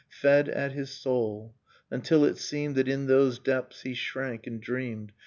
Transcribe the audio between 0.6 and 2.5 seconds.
his soul, until it